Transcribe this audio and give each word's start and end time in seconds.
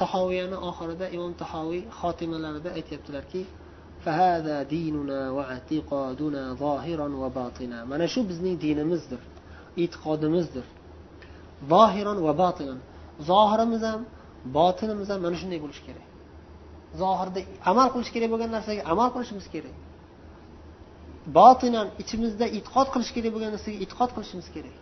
tahoviyani 0.00 0.56
oxirida 0.68 1.06
imom 1.16 1.32
tahoviy 1.42 1.82
xotimalarida 2.00 2.70
aytyaptilarki 2.78 3.42
mana 7.92 8.06
shu 8.12 8.20
bizning 8.30 8.54
dinimizdir 8.64 9.20
e'tiqodimizdir. 9.82 10.66
Zohiron 11.72 12.18
va 12.26 12.32
botinan 12.42 12.78
zohirimiz 13.30 13.82
ham 13.88 14.00
botinimiz 14.58 15.08
ham 15.12 15.20
mana 15.26 15.36
shunday 15.40 15.58
bo'lishi 15.64 15.82
kerak. 15.88 16.06
Zohirda 17.00 17.40
amal 17.70 17.88
qilish 17.94 18.10
kerak 18.14 18.28
bo'lgan 18.32 18.50
narsaga 18.56 18.82
amal 18.92 19.08
qilishimiz 19.14 19.46
kerak. 19.54 19.76
Botinan 21.38 21.86
ichimizda 22.02 22.46
e'tiqod 22.56 22.88
qilish 22.94 23.12
kerak 23.16 23.30
bo'lgan 23.34 23.50
narsaga 23.54 23.76
e'tiqod 23.84 24.10
qilishimiz 24.16 24.48
kerak. 24.56 24.76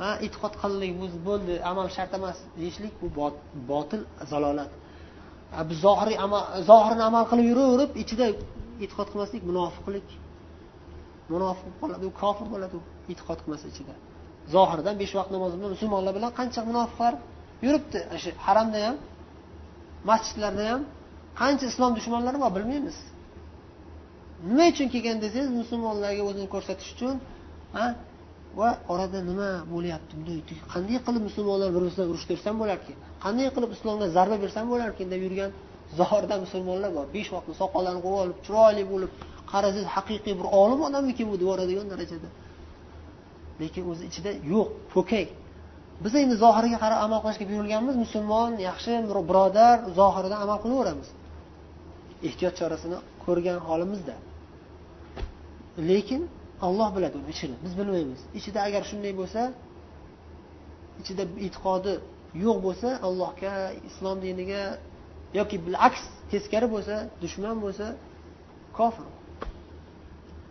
Ha 0.00 0.10
e'tiqod 0.24 0.54
qildik 0.62 0.90
bo'ldi. 1.28 1.54
Amal 1.70 1.86
shart 1.96 2.12
emas. 2.18 2.38
Deyishlik 2.60 2.94
bu 3.02 3.06
botil 3.70 4.02
zalolat. 4.30 4.72
Biz 5.68 5.78
zohiriy 5.86 6.16
amal 6.26 6.42
zohirini 6.70 7.04
amal 7.10 7.24
qilib 7.30 7.46
yuraverib 7.52 7.92
ichida 8.02 8.26
e'tiqod 8.84 9.08
qilmaslik 9.12 9.42
munofiqlik. 9.50 10.08
Munofiq 11.32 11.72
bo'ladi 11.82 12.04
u 12.10 12.12
kofir 12.22 12.46
bo'ladi 12.54 12.74
u 12.78 12.80
e'tiqod 13.12 13.38
qilmasa 13.42 13.66
ichida. 13.72 13.94
Zohirdan 14.54 14.94
besh 15.02 15.12
vaqt 15.18 15.30
namoz 15.36 15.52
bilan 15.56 15.70
musulmonlar 15.76 16.12
bilan 16.18 16.30
qancha 16.38 16.60
munofiqlar 16.70 17.14
yuribdi. 17.66 17.98
Shu 18.22 18.30
haramda 18.46 18.78
ham 18.86 18.96
masjidlarda 20.10 20.64
ham 20.70 20.82
qancha 21.40 21.64
islom 21.72 21.92
dushmanlari 21.98 22.38
bor 22.44 22.50
bilmaymiz. 22.56 22.96
Nima 24.48 24.64
uchun 24.72 24.88
kelgan 24.94 25.16
desangiz 25.24 25.50
musulmonlarga 25.60 26.22
o'zini 26.30 26.48
ko'rsatish 26.54 26.90
uchun 26.94 27.16
va 28.60 28.70
orada 28.92 29.18
nima 29.30 29.50
bo'lyapti 29.72 30.12
bunday 30.18 30.38
qanday 30.74 30.98
qilib 31.06 31.22
musulmonlar 31.28 31.68
bir 31.74 31.80
birisidan 31.84 32.08
urushtirsam 32.12 32.54
bo'larkan 32.62 32.96
qanday 33.24 33.48
qilib 33.56 33.70
islomga 33.76 34.06
zarba 34.16 34.36
bersam 34.44 34.64
bo'larkan 34.72 35.06
deb 35.12 35.20
yurgan 35.26 35.50
zohirda 35.98 36.34
musulmonlar 36.44 36.90
bor? 36.96 37.06
Besh 37.16 37.30
vaqtni 37.34 37.54
soqollarini 37.62 38.02
qo'yib 38.06 38.20
olib 38.24 38.38
chiroyli 38.46 38.84
bo'lib 38.92 39.10
qarasangiz 39.52 39.86
haqiqiy 39.96 40.34
bir 40.40 40.46
olim 40.62 40.80
odammikin 40.88 41.26
bu 41.32 41.36
deb 41.42 41.48
darajada. 41.92 42.28
Lekin 43.60 43.82
o'zi 43.90 44.02
ichida 44.10 44.30
yo'q 44.52 44.68
po'kak 44.94 45.28
biz 46.04 46.12
endi 46.22 46.34
zohiriga 46.44 46.78
qarab 46.84 46.98
amal 47.06 47.20
qilishga 47.24 47.44
buyurilganmiz 47.50 47.96
musulmon 48.04 48.50
yaxshi 48.68 48.92
birodar 49.30 49.76
zohiridan 49.98 50.38
amal 50.44 50.58
qilaveramiz. 50.64 51.08
Ehtiyot 52.28 52.54
chorasini 52.60 52.98
ko'rgan 53.24 53.58
holimizda. 53.68 54.14
Lekin 55.90 56.22
olloh 56.62 56.96
biladi 56.96 57.16
uni 57.18 57.30
ichini. 57.34 57.56
Biz 57.64 57.72
bilmaymiz. 57.78 58.20
Ichida 58.38 58.60
agar 58.68 58.82
shunday 58.90 59.12
bo'lsa 59.20 59.42
ichida 61.00 61.22
e'tiqodi 61.46 61.92
yo'q 62.44 62.58
bo'lsa 62.66 62.88
allohga 63.06 63.52
islom 63.88 64.16
diniga 64.26 64.62
yoki 65.38 65.56
bilaks 65.66 66.02
teskari 66.30 66.66
bo'lsa 66.74 66.96
dushman 67.22 67.56
bo'lsa 67.64 67.86
kofir. 68.78 69.06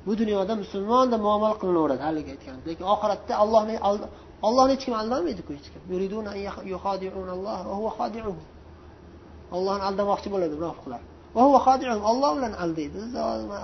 Bu 0.06 0.12
dunyoda 0.22 0.54
musulmon 0.64 1.08
muomala 1.26 1.56
qilinaveradi 1.62 2.04
haligi 2.08 2.30
aytgan 2.36 2.58
lekin 2.67 2.86
oxiratda 2.94 3.34
allohni 3.44 3.76
ollohni 4.48 4.72
hech 4.76 4.84
kim 4.86 4.94
aldamaydiku 5.02 5.52
hech 5.58 5.67
kim. 5.73 5.82
Ollohni 9.56 9.84
aldamoqchi 9.90 10.30
bo'ladi 10.34 10.54
munofiqlar. 10.60 11.02
Olloh 12.12 12.32
bilan 12.38 12.54
aldaydi. 12.64 13.00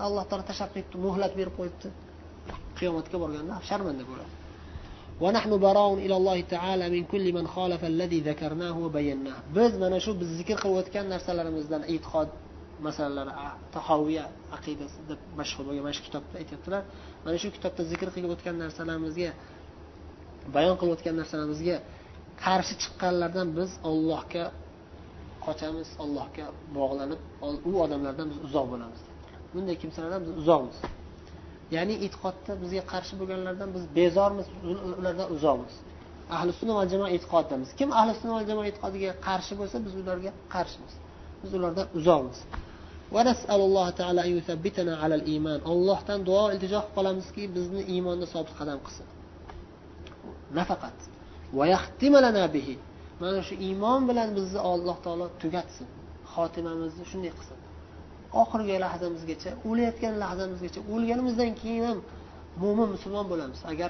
Alloh 0.07 0.23
taolo 0.29 0.43
tashlab 0.49 0.69
qo'yibdi 0.75 0.95
muhlat 1.05 1.31
berib 1.39 1.53
qo'yibdi. 1.59 1.87
qiyomatga 2.79 3.17
borganda 3.23 3.55
sharmanda 3.69 4.03
bo'ladi 4.09 4.33
biz 9.57 9.71
mana 9.83 9.97
shu 10.05 10.11
biz 10.21 10.29
zikr 10.39 10.57
qilayotgan 10.63 11.05
narsalarimizdan 11.13 11.81
e'tiqod 11.93 12.29
masalalari 12.87 13.33
tahoviya 13.75 14.25
aqidasi 14.57 14.99
deb 15.09 15.19
mashhur 15.39 15.63
bo'lgan 15.67 15.83
mana 15.87 15.95
shu 15.97 16.03
kitobda 16.07 16.35
aytyaptilar. 16.41 16.81
Mana 17.25 17.37
shu 17.41 17.47
kitobda 17.55 17.81
zikr 17.91 18.07
qilib 18.15 18.31
o'tgan 18.35 18.55
narsalarimizga 18.63 19.29
bayon 20.55 20.75
qilib 20.79 20.93
o'tgan 20.95 21.15
narsalarimizga 21.21 21.75
qarshi 22.45 22.73
chiqqanlardan 22.81 23.47
biz 23.57 23.71
ollohga 23.89 24.45
qochamiz 25.45 25.89
ollohga 26.03 26.45
bog'lanib 26.77 27.19
u 27.69 27.71
odamlardan 27.85 28.27
biz 28.31 28.39
uzoq 28.47 28.65
bo'lamiz. 28.73 29.01
Bunday 29.53 29.75
kimsalardan 29.81 30.21
biz 30.25 30.33
uzoqmiz. 30.41 30.77
Ya'ni 31.75 31.95
e'tiqodda 32.05 32.51
bizga 32.63 32.83
qarshi 32.91 33.13
bo'lganlardan 33.19 33.69
biz 33.75 33.83
bezormiz 33.97 34.47
ulardan 34.99 35.27
uzoqmiz. 35.35 35.75
Ahli 36.35 36.51
sunna 36.59 36.73
va 36.79 36.83
jamoa 36.93 37.09
e'tiqodidamiz 37.15 37.69
kim 37.79 37.89
ahli 37.99 38.13
sunna 38.19 38.33
va 38.37 38.43
jamoa 38.49 38.65
e'tiqodiga 38.71 39.11
qarshi 39.27 39.53
bo'lsa 39.59 39.77
biz 39.85 39.93
ularga 40.01 40.31
qarshimiz. 40.55 40.93
Biz 41.41 41.51
ulardan 41.57 41.87
uzoqmiz. 41.99 42.39
Allohdan 45.71 46.19
duo 46.29 46.43
iltijo 46.53 46.79
qilib 46.81 46.93
qolamizki 46.97 47.43
bizni 47.55 47.81
iymonda 47.93 48.25
sobit 48.33 48.53
qadam 48.59 48.79
qilsin. 48.85 49.07
Nafaqat. 50.57 50.97
Mana 53.21 53.39
shu 53.47 53.53
iymon 53.67 54.01
bilan 54.09 54.29
bizni 54.37 54.59
alloh 54.71 54.97
taolo 55.05 55.25
tugatsin. 55.41 55.87
Xotimamizni 56.33 57.03
shunday 57.11 57.31
qilsin. 57.37 57.58
Oxirgi 58.41 58.75
lahzamizgacha 58.85 59.51
o'layotgan 59.69 60.13
lahzamizgacha 60.23 60.79
o'lganimizdan 60.93 61.51
keyin 61.61 61.83
ham 61.89 61.99
mo'min 62.61 62.87
musulmon 62.95 63.25
bo'lamiz. 63.31 63.59
Agar 63.71 63.89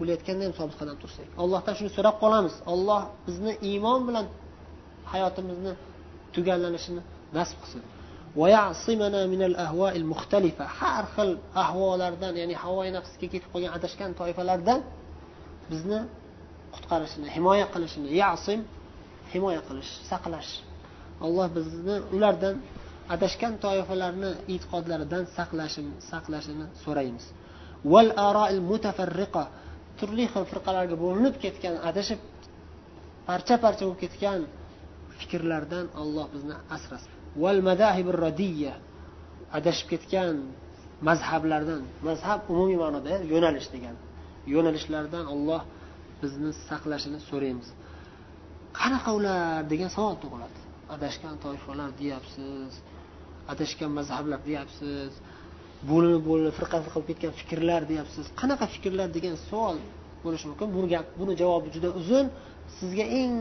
o'layotganda 0.00 0.42
ham 0.46 0.54
sobit 0.60 0.76
qadam 0.80 0.96
tursak 1.02 1.28
allohdan 1.42 1.74
shuni 1.78 1.90
so'rab 1.96 2.16
qolamiz. 2.22 2.54
Olloh 2.72 3.02
bizni 3.26 3.52
iymon 3.70 4.00
bilan 4.08 4.26
hayotimizni 5.12 5.72
tugallanishini 6.34 7.02
nasib 7.38 7.58
qilsin. 7.62 7.82
Har 10.80 11.04
xil 11.14 11.30
ahvolardan 11.62 12.32
ya'ni 12.40 12.54
havoi 12.62 12.90
nafsga 12.96 13.26
ketib 13.32 13.48
qolgan 13.52 13.72
adashgan 13.78 14.10
toifalardan 14.20 14.80
bizni 15.70 15.98
qutqarishini 16.74 17.28
himoya 17.36 17.66
qilishini 17.74 18.08
yasim 18.22 18.60
himoya 19.32 19.60
qilish 19.68 19.92
saqlash. 20.10 20.52
Alloh 21.26 21.46
bizni 21.56 21.96
ulardan 22.16 22.54
adashgan 23.14 23.54
toifalarni 23.64 24.30
e'tiqodlaridan 24.54 25.24
saqlashini 26.10 26.66
so'raymiz. 26.84 27.24
Val 27.92 28.10
aroil 28.28 28.60
mutafarriqa 28.70 29.44
turli 29.98 30.24
xil 30.32 30.44
firqalarga 30.50 30.96
bo'linib 31.04 31.34
ketgan 31.44 31.74
adashib 31.90 32.20
parcha 33.28 33.54
parcha 33.64 33.82
bo'lib 33.86 34.00
ketgan 34.04 34.40
fikrlardan 35.18 35.86
alloh 36.00 36.26
bizni 36.34 36.56
asrasin. 36.76 37.12
Val 37.42 37.60
madahibir 37.68 38.16
radiya 38.26 38.74
adashib 39.58 39.86
ketgan 39.92 40.34
mazhablardan 41.08 41.82
mazhab 42.08 42.40
umumiy 42.52 42.78
ma'noda 42.84 43.14
yo'nalish 43.32 43.68
degani 43.74 44.00
yo'nalishlardan 44.54 45.24
olloh 45.34 45.62
bizni 46.22 46.50
saqlashini 46.68 47.18
so'raymiz. 47.30 47.68
Qanaqa 48.78 49.10
ular 49.18 49.40
degan 49.72 49.90
savol 49.96 50.16
tug'iladi. 50.22 50.58
Adashgan 50.94 51.34
toifalar 51.44 51.90
deyapsiz 52.00 52.72
adashgan 53.52 53.90
mazhablar 53.98 54.40
deyapsiz 54.48 55.12
bo'linib 55.90 56.22
bo'linib 56.28 56.54
firqa 56.58 56.76
firqa 56.84 56.98
bo'lib 57.00 57.08
ketgan 57.10 57.32
fikrlar 57.40 57.82
deyapsiz. 57.90 58.24
Qanaqa 58.40 58.66
fikrlar 58.74 59.08
degan 59.16 59.34
savol 59.48 59.76
bo'lishi 60.24 60.46
mumkin? 60.50 60.68
Bu 60.76 60.80
gap 60.92 61.06
buni 61.20 61.32
javobi 61.42 61.68
juda 61.76 61.88
uzun. 62.00 62.26
Sizga 62.78 63.06
eng 63.20 63.34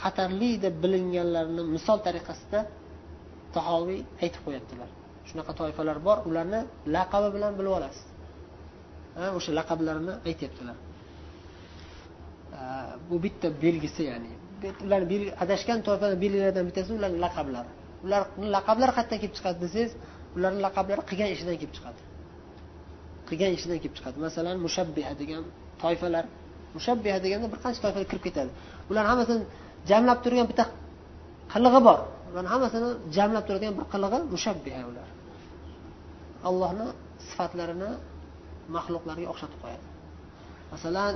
xatarli 0.00 0.50
deb 0.64 0.74
bilinganlarini 0.82 1.62
misol 1.74 1.98
tariqasida 2.06 2.60
tahoviy 3.56 4.00
aytib 4.24 4.42
qo'yaptilar. 4.46 4.88
Shunaqa 5.28 5.52
toifalar 5.60 5.98
bor 6.06 6.18
ularni 6.28 6.60
laqabi 6.96 7.28
bilan 7.36 7.52
bilib 7.58 7.72
olasiz. 7.78 8.06
O'sha 9.38 9.50
laqablarini 9.58 10.14
aytyaptilar. 10.28 10.76
Bu 13.08 13.16
bitta 13.24 13.48
belgisi 13.64 14.02
ya'ni. 14.10 14.32
Ularni 14.86 15.16
adashgan 15.44 15.78
toifani 15.86 16.16
belgilaridan 16.24 16.64
bittasi 16.68 16.90
ularni 16.98 17.18
laqablari. 17.26 17.72
Ular 18.04 18.22
laqablari 18.54 18.92
qayerdan 18.96 19.18
kelib 19.22 19.34
chiqadi 19.38 19.58
desangiz 19.64 19.92
ularni 20.36 20.60
laqablari 20.66 21.02
qilgan 21.10 21.28
ishidan 21.34 21.56
kelib 21.60 21.74
chiqadi. 21.76 22.00
Qilgan 23.28 23.50
ishidan 23.56 23.78
kelib 23.82 23.94
chiqadi. 23.98 24.16
Masalan 24.26 24.56
mushabbiha 24.66 25.12
degan 25.20 25.42
toifalar 25.82 26.24
mushabbiha 26.76 27.18
deganda 27.24 27.46
bir 27.52 27.58
qancha 27.64 27.80
toifalar 27.84 28.06
kirib 28.10 28.24
ketadi. 28.26 28.50
Ular 28.90 29.04
hammasini 29.10 29.44
jamlab 29.90 30.18
turgan 30.24 30.46
bitta 30.50 30.64
qilig'i 31.52 31.80
bor. 31.88 31.98
Ularni 32.30 32.48
hammasini 32.54 32.88
jamlab 33.16 33.44
turadigan 33.48 33.74
bir 33.78 33.86
qilig'i 33.92 34.18
mushabbiha 34.34 34.82
ular. 34.90 35.08
Allohni 36.48 36.86
sifatlarini 37.28 37.90
maxluqlarga 38.76 39.26
o'xshatib 39.32 39.58
qo'yadi. 39.64 39.86
Masalan 40.72 41.12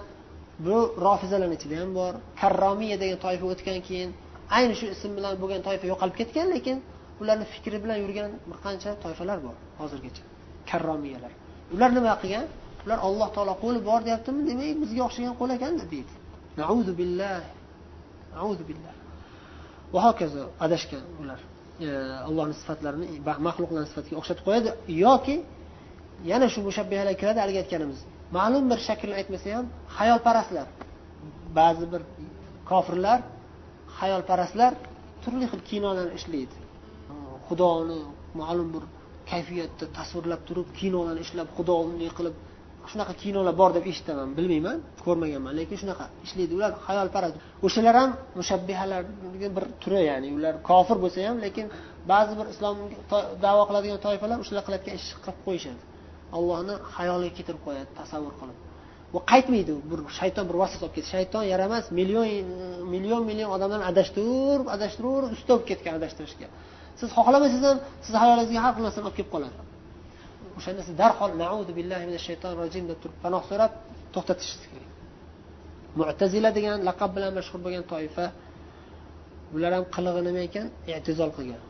bu 0.66 0.76
rofizalarni 1.06 1.56
ichida 1.58 1.76
ham 1.82 1.90
bor. 2.00 2.12
Karromiya 2.40 2.96
degan 3.02 3.18
toifa 3.24 3.46
o'tgan 3.52 3.78
keyin 3.88 4.10
ayni 4.56 4.74
shu 4.80 4.86
ism 4.94 5.10
bilan 5.18 5.32
bo'lgan 5.42 5.60
toifa 5.68 5.86
yo'qolib 5.92 6.16
ketgan 6.20 6.46
lekin 6.54 6.76
ularni 7.22 7.46
fikri 7.54 7.78
bilan 7.84 7.98
yurgan 8.04 8.30
bir 8.50 8.58
qancha 8.64 8.90
toifalar 9.04 9.38
bor 9.46 9.56
hozirgacha. 9.80 10.22
Karromiyalar. 10.70 11.32
Ular 11.74 11.90
nima 11.98 12.14
qilgan? 12.22 12.46
Ular 12.84 12.98
alloh 13.06 13.28
taolo 13.36 13.54
qo'li 13.64 13.80
bor 13.88 14.00
deyaptimi? 14.06 14.40
Demak 14.50 14.76
bizga 14.82 15.02
o'xshagan 15.08 15.34
qo'l 15.40 15.50
ekanda 15.56 15.84
deydi. 15.94 16.12
Nauzu 16.60 16.92
billah 17.00 17.40
nauzu 18.36 18.64
billah 18.70 18.94
va 19.94 20.00
hokazo 20.06 20.42
adashgan 20.64 21.04
ular. 21.22 21.40
E, 21.86 21.88
Allohni 22.28 22.54
sifatlarini 22.60 23.06
maxluqlarni 23.48 23.88
sifatiga 23.92 24.16
o'xshatib 24.20 24.44
qo'yadi. 24.48 24.68
Yoki 25.04 25.36
yana 26.30 26.46
shu 26.52 26.60
mushabbihalar 26.68 27.14
kiradi 27.20 27.38
haligi 27.42 27.58
aytganimiz. 27.64 27.98
Ma'lum 28.38 28.64
bir 28.70 28.78
shaklni 28.88 29.14
aytmasa 29.20 29.46
ham 29.56 29.66
hayolparastlar 29.98 30.66
ba'zi 31.58 31.84
bir 31.92 32.02
kofirlar 32.70 33.18
hayolparastlar 34.00 34.72
turli 35.22 35.46
xil 35.52 35.62
kinolarni 35.70 36.12
ishlaydi. 36.18 36.56
Xudoni 37.48 37.98
ma'lum 38.40 38.68
bir 38.74 38.84
kayfiyatda 39.30 39.84
tasvirlab 39.98 40.40
turib 40.48 40.68
kinolarni 40.80 41.20
ishlab 41.26 41.48
xudo 41.56 41.74
unday 41.86 42.10
qilib 42.18 42.36
shunaqa 42.90 43.14
kinolar 43.22 43.54
bor 43.60 43.70
deb 43.76 43.84
eshitaman 43.92 44.28
bilmayman 44.38 44.78
ko'rmaganman 45.04 45.52
lekin 45.60 45.76
shunaqa 45.82 46.04
ishlaydi. 46.26 46.52
Ular 46.58 46.72
hayolparast 46.86 47.36
o'shalar 47.66 47.94
ham 48.00 48.10
mushabbihalarni 48.38 49.48
bir 49.56 49.64
turi 49.82 50.00
ya'ni 50.10 50.28
ular 50.38 50.54
kofir 50.68 50.96
bo'lsa 51.02 51.18
ham 51.28 51.38
lekin 51.46 51.66
ba'zi 52.12 52.32
bir 52.38 52.46
islom 52.54 52.76
davo 53.46 53.62
qiladigan 53.68 53.98
toifalar 54.06 54.36
o'shalar 54.42 54.62
qilayotgan 54.66 54.94
ishni 55.00 55.16
qilib 55.24 55.38
qo'yishadi. 55.46 55.82
Allohni 56.36 56.74
hayoliga 56.96 57.32
keltirib 57.38 57.62
qo'yadi 57.66 57.88
tasavvur 58.00 58.34
qilib. 58.40 58.58
U 59.14 59.18
qaytmaydi 59.30 59.72
bir 59.90 60.00
shayton 60.18 60.44
bir 60.50 60.56
vasvasa 60.62 60.84
olib 60.86 60.94
ketdi. 60.96 61.08
Shayton 61.14 61.44
yaramas 61.52 61.84
million 61.98 62.26
million 62.94 63.22
million 63.30 63.48
odamlarni 63.56 63.86
adashtirib 63.92 64.66
adashtirib 64.76 65.30
usta 65.36 65.52
bo'lib 65.52 65.66
ketgan 65.70 65.92
adashtirishga. 65.98 66.48
Siz 67.00 67.08
xohlamasangiz 67.16 67.62
ham 67.68 67.78
sizni 68.04 68.18
hayolingizga 68.22 68.60
har 68.64 68.72
xil 68.76 68.84
narsani 68.86 69.04
olib 69.08 69.16
kelib 69.18 69.30
qoladi. 69.34 69.56
O'shanda 70.58 70.82
siz 70.86 70.94
darhol 71.02 71.32
naudu 71.44 71.72
billahi 71.78 72.04
minash 72.08 72.24
shaytonir 72.28 72.56
rojim 72.62 72.84
deb 72.90 72.98
turib 73.02 73.18
panoh 73.24 73.42
so'rab 73.50 73.72
to'xtatishingiz 74.14 74.66
kerak. 74.72 74.90
Mu'tazila 75.98 76.50
degan 76.58 76.78
laqab 76.88 77.10
bilan 77.16 77.32
mashhur 77.38 77.58
bo'lgan 77.64 77.84
toifa 77.92 78.24
bular 79.52 79.72
ham 79.76 79.84
qilig'i 79.94 80.22
nima 80.28 80.40
ekan 80.48 80.66
e'tizol 80.94 81.30
qilgan. 81.36 81.62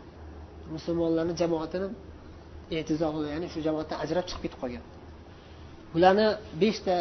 Musulmonlarni 0.74 1.34
jamoatini 1.42 1.88
e'tizol 2.78 3.10
qilgan 3.14 3.30
ya'ni 3.36 3.48
shu 3.52 3.58
jamoatdan 3.66 3.96
ajrab 4.04 4.24
chiqib 4.28 4.42
ketib 4.44 4.58
qolgan. 4.62 4.84
Bularni 5.94 6.26
beshta 6.62 6.94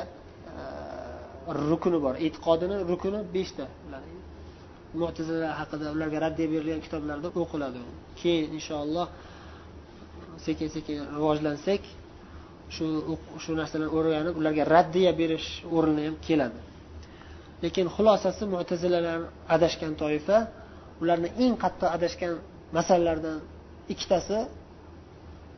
rukuni 1.54 2.00
bor. 2.06 2.16
E'tiqodini 2.26 2.78
rukuni 2.92 3.20
beshta. 3.36 3.66
Mo'tazilalar 5.02 5.54
haqida 5.62 5.86
ularga 5.96 6.18
raddiya 6.26 6.48
berilgan 6.54 6.82
kitoblarda 6.86 7.28
o'qiladi. 7.42 7.80
Keyin 8.22 8.50
inshaalloh 8.58 9.08
sekin 10.46 10.70
sekin 10.76 10.98
rivojlansak 11.16 11.82
shu 12.76 12.86
shu 13.44 13.52
narsalarni 13.60 13.92
o'rganib 13.98 14.36
ularga 14.42 14.64
raddiya 14.76 15.12
berish 15.22 15.48
o'rni 15.78 16.04
ham 16.08 16.16
keladi. 16.28 16.60
Lekin 17.64 17.88
xulosasi 17.96 18.44
mo'tazilalar 18.54 19.20
adashgan 19.56 19.94
toifa 20.02 20.38
ularni 21.02 21.30
eng 21.44 21.54
qattiq 21.64 21.90
adashgan 21.98 22.34
masalalardan 22.78 23.38
ikkitasi 23.94 24.38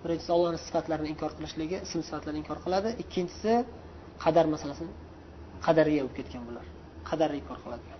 birinchisi 0.04 0.32
ollohni 0.38 0.60
sifatlarini 0.66 1.10
inkor 1.14 1.32
qilishligi 1.38 1.78
ism 1.86 2.00
sifatlarini 2.08 2.40
inkor 2.44 2.60
qiladi. 2.66 2.90
Ikkinchisi 3.04 3.54
qadar 4.24 4.46
masalasini 4.54 4.94
qadariya 5.66 6.02
bo'lib 6.04 6.16
ketgan 6.20 6.44
bular. 6.48 6.66
Qadariy 7.10 7.44
kor 7.50 7.60
qiladi 7.64 7.98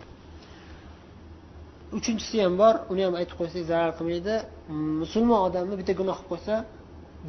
uchinchisi 1.96 2.42
ham 2.44 2.54
bor 2.62 2.76
uni 2.92 3.04
ham 3.08 3.16
aytib 3.20 3.36
qo'ysak 3.40 3.64
zarar 3.72 3.92
qilmaydi. 3.98 4.34
Musulmon 5.04 5.40
odamni 5.48 5.76
bitta 5.80 5.94
gunoh 6.00 6.18
qilib 6.20 6.32
qo'ysa 6.34 6.56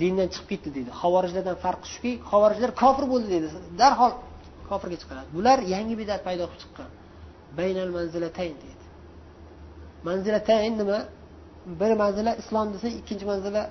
dindan 0.01 0.29
chiqib 0.35 0.49
ketdi 0.53 0.71
deydi. 0.77 0.91
Havorijlardan 1.03 1.57
farqi 1.65 1.87
shuki 1.95 2.13
havorijlar 2.31 2.71
kofir 2.83 3.05
bo'ldi 3.13 3.29
deydi. 3.35 3.49
Darhol 3.81 4.13
kofirga 4.71 4.97
chiqaradi. 5.03 5.29
Bular 5.37 5.59
yangi 5.75 5.95
bidat 6.01 6.21
paydo 6.27 6.45
qilib 6.51 6.63
chiqqan. 6.65 6.91
Baynal 7.59 7.91
manzilatayn 7.99 8.55
deydi. 8.65 8.85
Manzilatayn 10.09 10.75
nima? 10.81 10.99
Bir 11.81 11.93
manzila 12.03 12.33
islom 12.43 12.67
desak 12.75 12.93
ikkinchi 13.01 13.25
manzila 13.33 13.63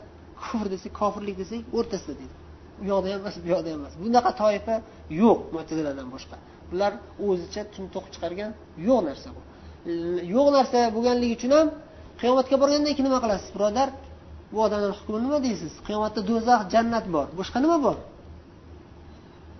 kufr 0.41 0.67
desak 0.73 0.91
kofirlik 1.01 1.35
desak 1.41 1.61
o'rtasida 1.77 2.13
deydi. 2.21 2.35
U 2.81 2.83
yoqda 2.91 3.07
ham 3.13 3.19
emas 3.21 3.35
bu 3.43 3.47
yoqda 3.53 3.67
ham 3.71 3.79
emas. 3.81 3.93
Bunaqa 4.03 4.31
toifa 4.41 4.75
yo'q 5.21 5.39
mo'taziladan 5.55 6.07
boshqa. 6.15 6.35
Bular 6.71 6.91
o'zicha 7.27 7.61
tun 7.73 7.85
chiqargan 8.13 8.51
yo'q 8.87 8.99
narsa 9.09 9.29
bu. 9.35 9.41
Yo'q 10.35 10.47
narsa 10.57 10.79
bo'lganligi 10.95 11.33
uchun 11.39 11.51
ham 11.57 11.67
qiyomatga 12.21 12.55
borgandan 12.61 12.93
keyin 12.95 13.07
nima 13.09 13.19
qilasiz 13.23 13.49
birodar? 13.55 13.89
Bu 14.51 14.57
odamlar 14.65 14.91
hukmi 14.99 15.17
nima 15.25 15.37
deysiz? 15.47 15.73
Qiyomatda 15.87 16.21
do'zax 16.29 16.61
jannat 16.73 17.05
bor. 17.15 17.27
Boshqa 17.39 17.57
nima 17.65 17.77
bor? 17.85 17.97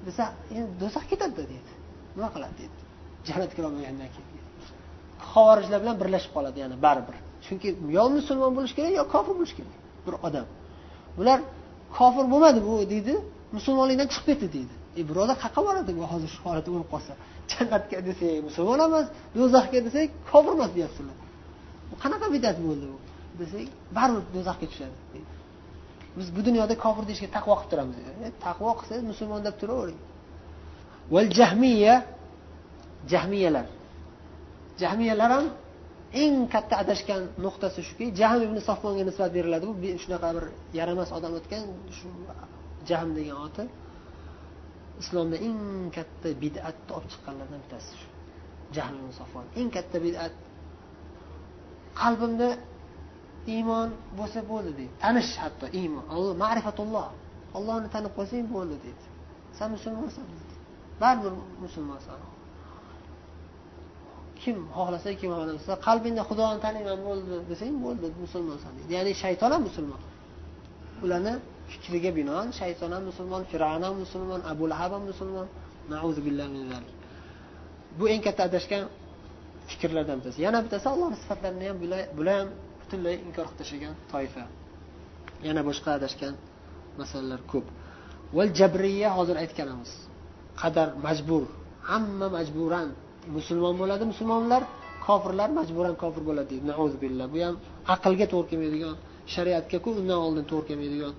Desa 0.06 0.24
endi 0.58 0.72
do'zax 0.82 1.04
ketadida 1.12 1.44
deydi. 1.52 1.72
Nima 2.16 2.30
qiladi 2.36 2.56
deydi? 2.62 2.78
Jannatga 3.28 3.56
kirolmagandan 3.58 4.10
keyin. 4.16 4.38
Havorijlar 5.32 5.80
bilan 5.84 5.96
birlashib 6.02 6.32
qoladi 6.36 6.58
yana 6.64 6.76
baribir. 6.86 7.16
Chunki 7.46 7.70
yo 7.98 8.04
musulmon 8.18 8.52
bo'lishi 8.58 8.76
kerak 8.78 8.94
yo 9.00 9.04
kofir 9.14 9.34
bo'lishi 9.40 9.56
kerak? 9.60 9.76
Bir 10.06 10.14
odam. 10.28 10.48
Bular 11.18 11.40
kofir 11.98 12.26
bo'lmadi 12.32 12.60
bu 12.68 12.74
deydi. 12.94 13.14
Musulmonlikdan 13.58 14.08
chiqib 14.14 14.26
ketdi 14.30 14.48
deydi. 14.56 14.74
E 15.00 15.02
birodar 15.10 15.36
qayerqa 15.44 15.62
boradi 15.68 15.92
bu 16.00 16.04
hozir 16.14 16.30
shu 16.36 16.40
holatda 16.48 16.70
o'lib 16.76 16.90
qolsa. 16.94 17.14
Jannatga 17.52 17.98
desak 18.10 18.32
musulmon 18.48 18.80
emas 18.88 19.06
do'zaxga 19.38 19.80
desak 19.88 20.08
kofir 20.32 20.54
emas 20.58 20.72
deyapsizlar. 20.78 21.18
Bu 21.90 21.96
qanaqa 22.04 22.28
bidat 22.36 22.58
bo'ldi 22.66 22.86
bu? 22.92 22.98
Desak 23.40 23.66
baribir 23.98 24.24
do'zaxga 24.36 24.66
tushadi 24.72 24.98
biz 26.18 26.28
bu 26.36 26.42
dunyoda 26.46 26.76
kofir 26.84 27.04
deyishga 27.10 27.30
taqvo 27.38 27.54
qilib 27.60 27.70
turamiz 27.72 27.98
e, 28.26 28.30
taqvo 28.46 28.72
qilsangiz 28.80 29.06
musulmon 29.12 29.42
deb 29.48 29.56
turavering 29.62 30.00
val 31.14 31.28
jahmiya 31.40 31.96
jahmiyalar. 33.12 33.68
Jahmiyalar 34.82 35.30
ham 35.36 35.46
eng 36.14 36.48
katta 36.54 36.76
adashgan 36.84 37.24
nuqtasi 37.46 37.82
shuki 37.88 38.06
jahm 38.20 38.40
ibn 38.48 38.58
sofmonga 38.70 39.04
nisbat 39.10 39.32
beriladi. 39.38 39.66
Bu 39.82 39.88
shunaqa 40.04 40.30
bir 40.38 40.46
yaramas 40.80 41.10
odam 41.18 41.34
o'tgan 41.40 41.64
shu 41.98 42.08
jahm 42.90 43.10
degan 43.18 43.38
oti. 43.48 43.64
Islomda 45.02 45.38
eng 45.48 45.60
katta 45.98 46.30
bid'atni 46.44 46.92
olib 46.98 47.10
chiqqanlardan 47.14 47.60
bittasi 47.64 47.92
shu 48.02 48.08
jahl 48.76 48.96
safon 49.20 49.46
eng 49.60 49.70
katta 49.76 49.98
bid'at 50.06 50.34
qalbimda 52.02 52.50
iymon 53.56 53.90
bo'lsa 54.20 54.40
bo'ldi 54.52 54.72
deydi. 54.80 54.94
Tanish 55.04 55.32
hatto 55.44 55.66
iymon. 55.80 56.06
Ma'rifatulloh. 56.44 57.08
Ollohni 57.58 57.88
tanib 57.96 58.14
qolsang 58.18 58.46
bo'ldi 58.56 58.76
deydi. 58.86 59.06
San 59.58 59.68
musulmonsan 59.76 60.26
baribir 61.02 61.34
musulmonsan. 61.64 62.20
Kim? 64.44 64.58
Xohlasa 64.78 65.10
kim 65.22 65.30
xohlasa 65.38 65.74
qalbingda 65.88 66.24
xudoni 66.30 66.60
taniyman 66.66 67.00
bo'ldi 67.08 67.36
desang 67.52 67.76
bo'ldi 67.86 68.08
musulmonsan 68.24 68.72
deydi 68.78 68.92
ya'ni 68.98 69.12
shayton 69.24 69.52
ham 69.56 69.62
musulmon. 69.70 70.02
Ularni 71.06 71.34
fikriga 71.72 72.12
binoan 72.20 72.48
shayton 72.60 72.92
ham 72.96 73.04
musulmon 73.10 73.42
fir'avn 73.52 73.84
ham 73.88 73.96
musulmon 74.04 74.42
abu 74.52 74.64
lahab 74.72 74.92
ham 74.96 75.04
musulmon. 75.12 75.48
Bu 77.98 78.06
eng 78.14 78.22
katta 78.28 78.42
adashgan 78.50 78.84
fikrlardan 79.70 80.18
bittasi 80.20 80.40
yana 80.48 80.60
bittasi 80.66 80.86
allohni 80.94 81.18
sifatlarini 81.24 81.66
ham 81.70 81.78
bular 82.18 82.36
ham 82.42 82.50
butunlay 82.82 83.16
inkor 83.28 83.46
qilib 83.48 83.58
tashlagan 83.62 83.94
toifa. 84.12 84.44
Yana 85.48 85.62
boshqa 85.70 85.90
adashgan 85.98 86.34
masalalar 87.00 87.42
ko'p. 87.52 87.66
Val 88.38 88.50
jabriya 88.60 89.10
hozir 89.18 89.36
aytganimiz. 89.44 89.92
Qadar 90.62 90.88
majbur 91.06 91.44
hamma 91.90 92.28
majburan 92.38 92.90
musulmon 93.36 93.76
bo'ladi 93.82 94.04
musulmonlar 94.12 94.62
kofirlar 95.08 95.50
majburan 95.60 95.96
kofir 96.04 96.24
bo'ladi. 96.30 96.54
Deydi 97.02 97.26
bu 97.34 97.38
ham 97.46 97.56
aqlga 97.94 98.26
to'g'ri 98.34 98.48
kelmaydigan 98.52 98.96
shariatgaku 99.34 99.90
undan 100.00 100.20
oldin 100.26 100.46
to'g'ri 100.52 100.66
kelmaydigan 100.70 101.14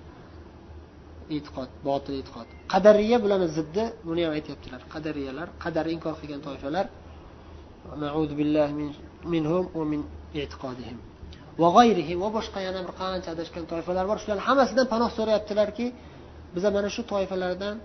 e'tiqod 1.36 1.70
botil 1.88 2.14
e'tiqod. 2.20 2.46
Qadariya 2.72 3.16
bularni 3.24 3.48
ziddi 3.58 3.84
buni 4.08 4.22
ham 4.24 4.32
aytyaptilar. 4.38 4.80
Qadariyalar 4.94 5.48
qadarni 5.64 5.92
inkor 5.96 6.14
qilgan 6.20 6.40
toifalar. 6.48 6.86
Minhum 9.34 9.64
va 9.78 9.84
min 9.92 10.00
va 11.62 11.68
g'ayrihi 11.76 12.14
va 12.22 12.28
boshqa 12.36 12.60
yana 12.66 12.80
bir 12.86 12.94
qancha 13.00 13.28
adashgan 13.34 13.64
toifalar 13.72 14.04
bor. 14.10 14.18
Shularni 14.22 14.44
hammasidan 14.48 14.86
panoh 14.94 15.10
so'rayaptilarki 15.18 15.86
biza 16.54 16.68
mana 16.76 16.88
shu 16.94 17.02
toifalardan 17.12 17.76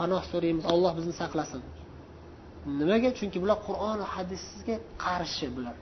panoh 0.00 0.22
so'raymiz. 0.32 0.64
Olloh 0.72 0.92
bizni 0.98 1.14
saqlasin. 1.22 1.62
Nimaga? 2.80 3.08
Chunki 3.18 3.38
bular 3.42 3.58
qur'on 3.66 3.98
hadisga 4.14 4.76
qarshi 5.04 5.46
bular. 5.56 5.76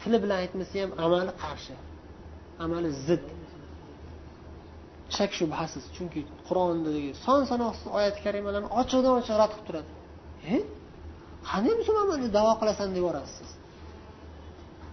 Tili 0.00 0.18
bilan 0.22 0.36
aytmasa 0.44 0.76
ham 0.82 0.90
amali 1.04 1.32
qarshi. 1.44 1.74
Amali 2.64 2.90
zid. 3.06 3.24
Shak 5.16 5.30
shubhasiz 5.38 5.84
chunki 5.96 6.20
qur'ondagi 6.48 7.10
son 7.24 7.40
sanoqsiz 7.50 7.86
oyat 7.98 8.16
karimalarni 8.24 8.68
ochiqdan 8.80 9.12
ochiq 9.20 9.36
rad 9.40 9.50
qilib 9.52 9.66
turadi. 9.68 9.90
E? 10.54 10.56
Qanday 11.50 11.74
musulmonman 11.80 12.18
deb 12.24 12.32
davo 12.38 12.52
qilasan 12.60 12.86
deb 12.92 12.98
yuborasiz 13.02 13.36
siz 13.40 13.50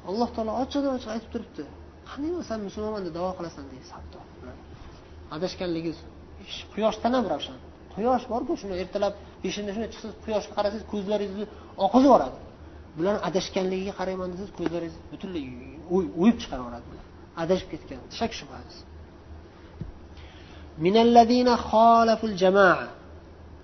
alloh 0.09 0.29
taolo 0.35 0.51
ochiqdan 0.63 0.91
ochiq 0.97 1.09
aytib 1.15 1.29
turibdi. 1.33 1.63
Qanday 2.09 2.31
san 2.49 2.59
musulmonman 2.67 3.03
deb 3.07 3.13
davo 3.19 3.31
qilasan 3.37 3.65
deysiz 3.71 3.91
hatto 3.97 4.19
adashganligingiz 5.35 5.99
quyoshdan 6.73 7.11
ham 7.17 7.25
ravshan. 7.33 7.57
Quyosh 7.95 8.25
borku 8.33 8.53
shuni 8.61 8.75
ertalab 8.83 9.13
peshinda 9.43 9.71
shunday 9.75 9.89
chiqsangiz 9.93 10.17
quyoshga 10.25 10.53
qarasangiz 10.57 10.85
ko'zlaringizni 10.93 11.45
oqizib 11.85 12.07
yuboradi. 12.09 12.37
Bularni 12.97 13.21
adashganligiga 13.29 13.93
qarayman 13.99 14.27
desangiz 14.33 14.53
ko'zlaringiz 14.59 14.95
butunlay 15.11 15.43
o'yib 16.21 16.37
chiqarib 16.41 16.63
yuboradi 16.63 16.85
bular. 16.89 17.05
Adashib 17.43 17.67
ketgan 17.73 18.01
shak 18.19 18.31
shubhasiz. 18.39 18.77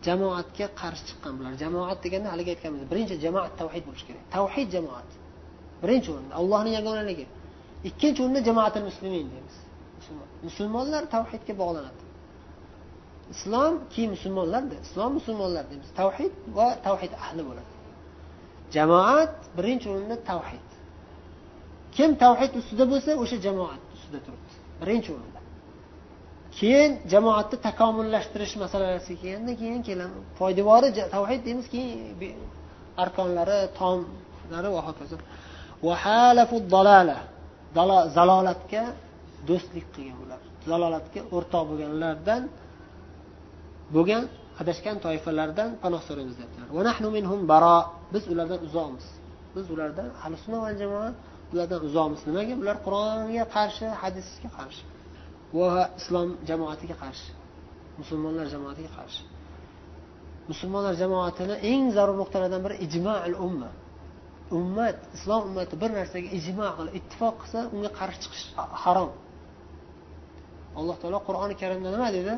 Jamoatga 0.07 0.67
qarshi 0.81 1.03
chiqqan 1.09 1.33
bular. 1.37 1.51
Jamoat 1.63 1.99
deganda 2.05 2.27
haligi 2.33 2.49
aytganmiz 2.55 2.81
birinchi 2.91 3.15
jamoat 3.25 3.53
tavhid 3.61 3.83
bo'lishi 3.87 4.05
kerak. 4.09 4.23
Tavhid 4.35 4.67
jamoat. 4.75 5.09
Birinchi 5.83 6.07
o'rinda 6.13 6.33
allohni 6.41 6.71
yagonaligi 6.77 7.25
ikkinchi 7.89 8.19
o'rinda 8.23 8.41
jamoatil 8.49 8.83
muslimin 8.89 9.25
deymiz. 9.33 9.55
Musulmonlar 10.47 11.03
tavhidga 11.15 11.53
bog'lanadi. 11.61 12.01
Islom 13.33 13.73
keyin 13.93 14.09
musulmonlarda 14.15 14.75
islom 14.85 15.11
musulmonlar 15.19 15.63
deymiz. 15.69 15.89
Tavhid 16.01 16.33
va 16.57 16.67
tavhid 16.87 17.13
ahli 17.23 17.41
bo'ladi. 17.49 17.71
Jamoat 18.75 19.33
birinchi 19.57 19.87
o'rinda 19.93 20.17
tavhid. 20.31 20.67
Kim 21.95 22.09
tavhid 22.23 22.51
ustida 22.59 22.85
bo'lsa 22.91 23.11
o'sha 23.23 23.37
jamoat 23.47 23.81
ustida 23.95 24.19
turibdi. 24.25 24.53
Birinchi 24.81 25.09
o'rinda. 25.15 25.39
Keyin 26.57 26.91
jamoatni 27.13 27.57
takomillashtirish 27.67 28.53
masalasiga 28.63 29.19
kelganda 29.21 29.53
keyin 29.61 29.81
kelamiz 29.87 30.23
poydevori 30.39 30.87
tavhid 31.15 31.41
deymiz 31.47 31.67
keyin 31.73 32.37
arkonlari 33.03 33.59
tomlari 33.79 34.69
va 34.75 34.81
hokazo. 34.87 35.15
Zalolatga 38.17 38.83
do'stlik 39.49 39.87
qilgan 39.95 40.17
ular. 40.25 40.41
Zalolatga 40.69 41.21
o'rtoq 41.35 41.63
bo'lganlardan 41.69 42.41
bo'lgan 43.95 44.23
adashgan 44.61 44.97
toifalardan 45.05 45.69
panoh 45.83 46.01
so'raymiz 46.07 46.35
deyaptilar 46.39 46.67
biz 48.13 48.23
ulardan 48.31 48.59
uzoqmiz. 48.67 49.05
Biz 49.55 49.65
ulardan 49.73 50.09
hali 50.21 50.37
sunna 50.43 50.57
va 50.65 50.71
jamoa 50.81 51.09
ulardan 51.53 51.79
uzoqmiz. 51.87 52.21
Nimaga? 52.29 52.53
Ular 52.63 52.77
qur'onga 52.85 53.45
qarshi 53.55 53.85
hadisga 54.01 54.49
qarshi. 54.57 54.83
Va 55.57 55.69
islom 55.99 56.29
jamoatiga 56.49 56.95
qarshi. 57.03 57.29
Musulmonlar 58.01 58.45
jamoatiga 58.55 58.91
qarshi. 58.97 59.21
Musulmonlar 60.51 60.93
jamoatini 61.03 61.55
eng 61.71 61.85
zarur 61.97 62.15
nuqtalaridan 62.21 62.61
biri 62.65 62.75
ijmaul 62.85 63.35
umma. 63.47 63.69
Ummat 64.59 64.97
islom 65.17 65.41
ummati 65.49 65.75
bir 65.81 65.91
narsaga 65.99 66.29
ijmo 66.39 66.67
qilib 66.77 66.93
ittifoq 66.99 67.35
qilsa 67.41 67.59
unga 67.75 67.91
qarshi 67.99 68.19
chiqish 68.23 68.45
harom. 68.83 69.11
Alloh 70.79 70.95
taolo 71.01 71.19
qur'oni 71.27 71.55
karimda 71.61 71.89
nima 71.95 72.09
dedi? 72.17 72.33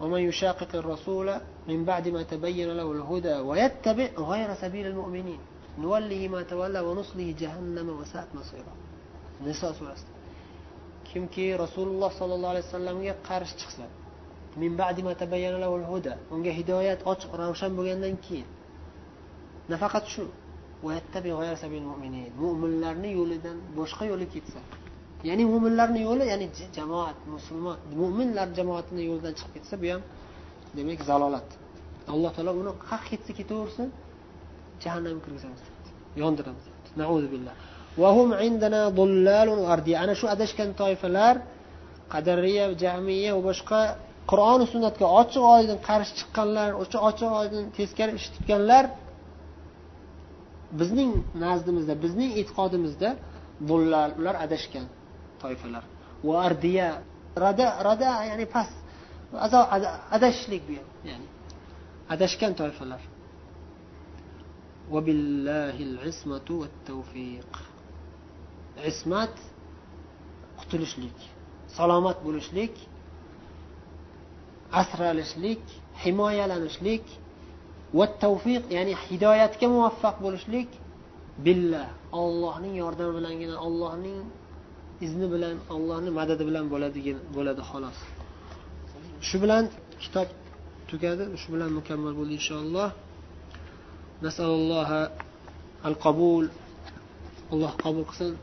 ومن 0.00 0.20
يشاقق 0.20 0.76
الرسول 0.76 1.34
من 1.68 1.84
بعد 1.84 2.08
ما 2.08 2.22
تبين 2.22 2.68
له 2.76 2.92
الهدى 2.92 3.34
ويتبع 3.34 4.08
غير 4.18 4.54
سبيل 4.54 4.86
المؤمنين 4.86 5.38
نوله 5.78 6.28
ما 6.28 6.42
تولى 6.42 6.80
ونصله 6.80 7.34
جهنم 7.38 7.88
وساءت 7.88 8.28
مصيرا 8.34 8.74
niso 9.40 9.74
surasida 9.74 10.12
kimki 11.04 11.56
rasululloh 11.58 12.10
sollallohu 12.18 12.52
alayhi 12.54 12.66
vasallamga 12.66 13.14
qarshi 13.28 13.54
chiqsa 13.60 13.86
unga 16.34 16.52
hidoyat 16.58 17.00
ochiq 17.12 17.30
ravshan 17.42 17.72
bo'lgandan 17.78 18.14
keyin 18.26 18.48
nafaqat 19.72 20.04
shu 20.14 20.24
mo'minlarni 22.42 23.10
yo'lidan 23.18 23.56
boshqa 23.78 24.04
yo'lga 24.10 24.28
ketsa 24.34 24.60
ya'ni 25.27 25.43
mo'minlarni 25.51 25.99
yo'li 26.07 26.25
ya'ni 26.31 26.47
jamoat 26.77 27.17
musulmon 27.35 27.77
mo'minlar 28.01 28.47
jamoatini 28.57 29.01
yo'lidan 29.09 29.33
chiqib 29.39 29.51
ketsa 29.55 29.75
bu 29.81 29.87
ham 29.93 30.01
demak 30.77 30.99
zalolat. 31.09 31.49
Alloh 32.13 32.31
taolo 32.35 32.51
uni 32.61 32.71
qaq 32.89 33.03
ketsa 33.11 33.31
ketaversin 33.39 33.87
jahannamga 34.83 35.21
kirgizamiz. 35.25 35.61
Yondiramiz. 36.21 36.65
Ana 40.03 40.13
shu 40.19 40.25
adashgan 40.35 40.69
toifalar 40.81 41.35
qadariya 42.13 42.65
jamiya 42.83 43.31
va 43.37 43.41
boshqa 43.49 43.79
qur'oni 44.31 44.65
sunnatga 44.73 45.05
ochiq 45.21 45.43
oydin 45.55 45.77
qarshi 45.87 46.13
chiqqanlar 46.19 46.69
o'sha 46.81 46.97
ochiq 47.09 47.31
oydin 47.41 47.63
teskari 47.77 48.11
ish 48.19 48.27
tutganlar 48.35 48.83
bizning 50.79 51.11
nazdimizda 51.43 51.93
bizning 52.03 52.31
e'tiqodimizda 52.39 53.09
bullar 53.69 54.07
ular 54.19 54.35
adashgan. 54.45 54.85
Toifalar. 55.43 55.83
Va 56.23 56.35
ardiya 56.47 56.87
rada 57.43 57.67
rada 57.87 58.11
ya'ni 58.29 58.45
past 58.55 58.75
adashishlik 60.15 60.61
bu 60.67 60.73
ya'ni 61.09 61.27
adashgan 62.13 62.53
toifalar. 62.61 63.01
Ismat 68.91 69.35
qutulishlik 70.59 71.17
salomat 71.77 72.17
bo'lishlik 72.25 72.73
asralishlik 74.81 75.63
himoyalanishlik 76.03 77.05
va 77.97 78.05
tavfiq 78.23 78.63
ya'ni 78.77 78.93
hidoyatga 79.05 79.67
muvaffaq 79.75 80.15
bo'lishlik 80.25 80.69
billah 81.45 81.87
ollohning 82.23 82.75
yordami 82.83 83.11
bilangina 83.17 83.55
ollohning 83.67 84.19
izni 85.05 85.27
bilan 85.33 85.55
allohni 85.75 86.11
madadi 86.19 86.43
bilan 86.49 86.65
bo'ladigan 86.73 87.17
bo'ladi 87.35 87.61
xolos. 87.69 87.97
Shu 89.27 89.37
bilan 89.43 89.63
kitob 90.03 90.27
tugadi 90.89 91.23
shu 91.41 91.47
bilan 91.53 91.69
mukammal 91.79 92.13
bo'ldi 92.19 92.33
inshaalloh. 92.39 92.89
Nasallalloha 94.25 95.01
al 95.87 95.95
qabul 96.05 96.45
alloh 97.53 97.73
qabul 97.83 98.05
qilsin. 98.09 98.33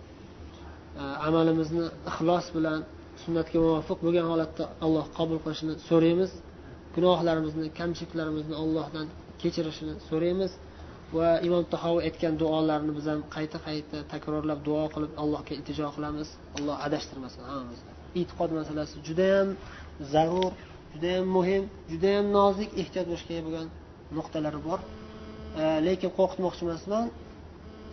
Amalimizni 1.28 1.84
ixlos 2.10 2.46
bilan 2.56 2.80
sunnatga 3.22 3.58
muvofiq 3.64 3.98
bo'lgan 4.04 4.26
holatda 4.32 4.64
alloh 4.84 5.06
qabul 5.18 5.38
qilishini 5.44 5.74
so'raymiz. 5.88 6.30
Gunohlarimizni 6.96 7.66
kamchiliklarimizni 7.78 8.54
allohdan 8.62 9.06
kechirishini 9.42 9.94
so'raymiz. 10.08 10.52
Va 11.14 11.28
imom 11.48 11.64
tahoviy 11.74 12.02
aytgan 12.08 12.34
duolarni 12.42 12.92
biz 12.98 13.06
ham 13.12 13.20
qayta 13.36 13.58
qayta 13.66 13.96
takrorlab 14.12 14.60
duo 14.68 14.84
qilib 14.94 15.12
allohga 15.22 15.52
iltijo 15.58 15.88
qilamiz 15.96 16.28
alloh 16.56 16.76
adashtirmasin 16.86 17.40
hammamizni 17.48 17.92
e'tiqod 18.20 18.50
masalasi 18.58 18.94
judayam 19.08 19.48
zarur 20.12 20.52
judayam 20.92 21.26
muhim 21.36 21.62
judayam 21.92 22.26
nozik 22.38 22.70
ehtiyot 22.82 23.06
bo'lish 23.10 23.24
kerak 23.28 23.44
bo'lgan 23.46 23.68
nuqtalari 24.18 24.60
bor. 24.68 24.80
Lekin 25.86 26.10
qo'rqitmoqchi 26.18 26.62
emasman 26.66 27.06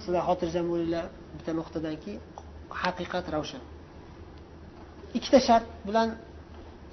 sizlar 0.03 0.23
xotirjam 0.29 0.65
bo'linglar 0.71 1.05
bitta 1.37 1.51
nuqtadanki 1.59 2.11
haqiqat 2.81 3.25
ravshan. 3.35 3.63
Ikkita 5.17 5.39
shart 5.47 5.65
bilan 5.87 6.09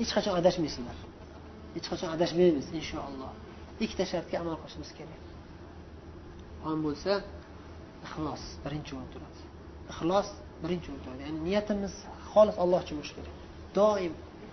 hech 0.01 0.13
qachon 0.17 0.35
adashmaysizlar. 0.41 0.97
Hech 1.77 1.87
qachon 1.93 2.09
adashmaymiz 2.17 2.67
inshaalloh. 2.79 3.33
Ikkita 3.85 4.05
shartga 4.13 4.37
amal 4.43 4.57
qilishimiz 4.61 4.91
kerak. 4.99 5.21
Ham 6.65 6.79
bo'lsa 6.87 7.13
ixlos 8.07 8.43
birinchi 8.65 8.91
o'rinda 8.97 9.11
turadi. 9.15 9.39
Ixlos 9.93 10.29
birinchi 10.63 10.89
o'rinda 10.91 11.05
turadi. 11.07 11.21
Ya'ni 11.27 11.41
niyatimiz 11.49 11.95
xolis 12.33 12.57
alloh 12.63 12.79
uchun 12.85 12.97
bo'lishi 12.99 13.15
kerak. 13.19 13.35
Doim 13.79 14.13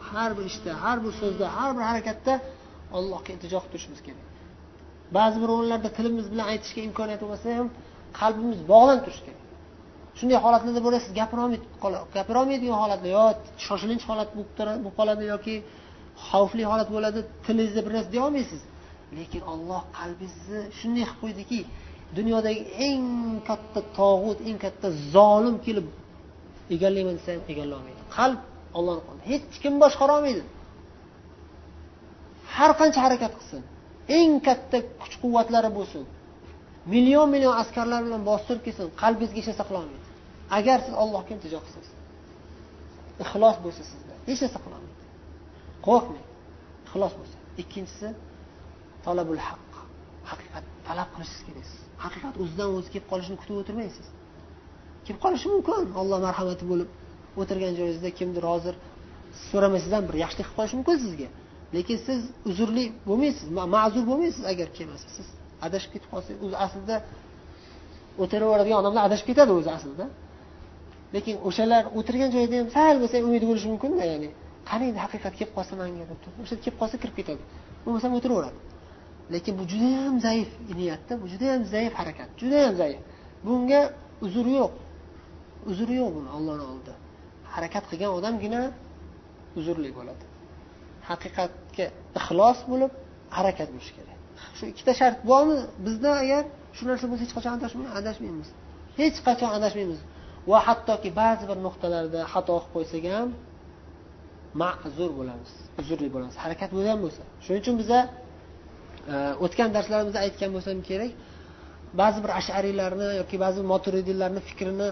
har 0.09 0.31
bir 0.37 0.45
ishda 0.51 0.71
har 0.83 0.97
bir 1.03 1.11
so'zda 1.21 1.45
har 1.57 1.71
bir 1.77 1.83
harakatda 1.89 2.33
allohga 2.97 3.29
iltijo 3.35 3.57
qilib 3.59 3.71
turishimiz 3.73 4.01
kerak. 4.07 4.23
Ba'zi 5.17 5.37
bir 5.43 5.49
o'rinlarda 5.55 5.89
tilimiz 5.97 6.25
bilan 6.33 6.45
aytishga 6.53 6.81
imkoniyat 6.89 7.19
bo'lmasa 7.23 7.47
ham 7.59 7.67
qalbimiz 8.19 8.59
bog'lanib 8.71 9.03
turishi 9.05 9.23
kerak. 9.27 9.43
Shunday 10.19 10.37
holatlarda 10.45 10.81
bo'ladi 10.85 11.03
siz 11.05 11.13
gapirolmaydigan 12.17 12.77
holatda 12.83 13.07
yo 13.17 13.25
shoshilinch 13.65 14.03
holat 14.09 14.29
bo'lib 14.35 14.93
qoladi 14.99 15.23
yoki 15.33 15.55
xavfli 16.29 16.63
holat 16.71 16.89
bo'ladi 16.95 17.19
tilingizda 17.45 17.81
bir 17.85 17.91
narsa 17.95 18.09
deyolmaysiz 18.15 18.61
lekin 19.17 19.41
olloh 19.53 19.81
qalbingizni 19.97 20.61
shunday 20.79 21.05
qilib 21.05 21.19
qo'ydiki 21.21 21.59
dunyodagi 22.15 22.61
eng 22.87 23.05
katta 23.49 23.79
tog'ut 23.99 24.39
eng 24.49 24.57
katta 24.65 24.87
zolim 25.15 25.55
kelib 25.65 25.87
egallayman 26.75 27.15
desa 27.17 27.29
ham 27.35 27.43
egallolmaydi 27.53 28.01
qalb 28.17 28.39
ollohni 28.77 29.01
qo'lida. 29.07 29.23
Hech 29.31 29.55
kim 29.63 29.73
boshqara 29.83 30.11
olmaydi. 30.17 30.43
Har 32.55 32.71
qancha 32.79 32.99
harakat 33.05 33.33
qilsin. 33.39 33.61
Eng 34.19 34.33
katta 34.47 34.77
kuch 35.01 35.15
quvvatlari 35.23 35.69
bo'lsin. 35.77 36.03
Million 36.93 37.27
million 37.33 37.53
askarlar 37.61 38.01
bilan 38.07 38.21
bostirib 38.29 38.61
kelsin. 38.67 38.87
Qalbingizga 39.01 39.37
hech 39.39 39.49
narsa 39.51 39.63
qilolmaydi 39.69 40.05
agar 40.57 40.77
siz 40.85 40.93
allohga 41.03 41.31
iltijo 41.35 41.59
qilsangiz 41.65 41.91
ixlos 43.23 43.57
bo'lsa 43.65 43.83
sizda 43.91 44.13
hech 44.29 44.41
narsa 44.43 44.59
qilolmaydi. 44.65 45.03
Qo'rqmang 45.87 46.25
ixlos 46.87 47.13
bo'lsa 47.19 47.37
ikkinchisi 47.61 48.07
talabul 49.05 49.41
haq 49.47 49.71
haqiqat 50.29 50.65
talab 50.87 51.09
qilishingiz 51.13 51.69
kerak. 51.75 51.87
Haqiqat 52.03 52.35
o'zidan 52.43 52.69
o'zi 52.77 52.89
kelib 52.93 53.07
qolishini 53.11 53.37
kutib 53.41 53.55
o'tirmaysiz. 53.61 54.07
Kelib 55.05 55.19
qolishi 55.25 55.47
mumkin 55.55 55.83
olloh 56.01 56.19
marhamati 56.27 56.65
bo'lib 56.71 56.89
o'tirgan 57.41 57.73
joyingizda 57.79 58.09
kimdir 58.19 58.43
hozir 58.51 58.75
so'ramaysiz 59.49 59.91
ham 59.95 60.03
bir 60.09 60.15
yaxshilik 60.23 60.45
qilib 60.47 60.57
qolishi 60.59 60.75
mumkin 60.79 60.97
sizga. 61.05 61.29
Lekin 61.75 61.97
siz 62.07 62.19
uzrli 62.49 62.85
bo'lmaysiz 63.09 63.47
ma'zur 63.75 64.03
bo'lmaysiz 64.09 64.43
agar 64.51 64.67
kelmasa. 64.77 65.07
Siz 65.17 65.27
adashib 65.65 65.91
ketib 65.93 66.09
qolsangiz 66.13 66.39
o'zi 66.45 66.57
aslida 66.65 66.95
o'tiraveradigan 68.23 68.77
odamlar 68.81 69.01
adashib 69.09 69.27
ketadi 69.31 69.51
o'zi 69.59 69.69
aslida. 69.77 70.05
Lekin 71.15 71.35
o'shalar 71.47 71.83
o'tirgan 71.99 72.29
joyida 72.35 72.55
ham 72.61 72.69
sal 72.77 72.95
bo'lsa 73.01 73.15
umid 73.27 73.43
bo'lishi 73.49 73.67
mumkinda 73.73 74.03
ya'ni 74.11 74.29
qani 74.69 74.83
endi 74.89 74.99
haqiqat 75.05 75.33
kelib 75.39 75.53
qolsa 75.57 75.73
manga 75.81 76.05
deb 76.11 76.41
o'sha 76.43 76.55
kelib 76.63 76.77
qolsa 76.81 76.95
kirib 77.01 77.15
ketadi. 77.19 77.43
Bo'lmasam 77.83 78.11
o'tiraveradi. 78.17 78.57
Lekin 79.34 79.53
bu 79.60 79.63
judayam 79.72 80.15
zaif 80.27 80.50
niyatda 80.79 81.13
bu 81.22 81.25
judayam 81.34 81.62
zaif 81.74 81.93
harakat 82.00 82.29
judayam 82.41 82.74
zaif. 82.81 83.00
Bunga 83.46 83.81
uzr 84.25 84.46
yo'q. 84.60 84.74
Uzri 85.69 85.93
yo'q 86.01 86.12
buni 86.17 86.29
ollohni 86.38 86.65
oldida. 86.72 86.93
Harakat 87.55 87.84
qilgan 87.89 88.12
odamgina 88.17 88.62
uzrli 89.60 89.89
bo'ladi. 89.98 90.25
Haqiqatga 91.10 91.86
ixlos 92.19 92.60
bo'lib 92.72 92.91
harakat 93.38 93.69
bo'lishi 93.74 93.93
kerak. 93.98 94.17
Shu 94.57 94.63
ikkita 94.72 94.93
shart 95.00 95.17
bormi? 95.29 95.57
Bizda 95.86 96.12
agar 96.24 96.43
shu 96.77 96.84
narsa 96.89 97.05
bo'lsa 97.10 97.24
hech 97.25 97.34
qachon 97.38 97.53
adashmaymiz 98.00 98.50
hech 99.01 99.17
qachon 99.27 99.51
adashmaymiz 99.57 100.00
va 100.50 100.57
hattoki 100.67 101.10
ba'zi 101.22 101.43
bir 101.50 101.57
nuqtalarda 101.67 102.22
xato 102.34 102.55
qilib 102.60 102.72
qo'ysak 102.75 103.03
ham 103.15 103.29
ma'zur 104.62 105.12
bo'lamiz 105.19 105.51
uzrli 105.81 106.10
bo'lamiz. 106.15 106.36
Harakat 106.43 106.69
bo'lgan 106.77 106.98
bo'lsa. 107.03 107.22
Shuning 107.43 107.62
uchun 107.63 107.75
biza 107.81 108.00
o'tgan 109.45 109.69
darslarimizda 109.75 110.19
aytgan 110.25 110.49
bo'lsam 110.55 110.77
kerak 110.89 111.11
ba'zi 112.01 112.19
bir 112.23 112.31
ashariylarni 112.39 113.09
yoki 113.21 113.37
ba'zi 113.43 113.61
moturidiylarni 113.71 114.41
fikrini 114.49 114.89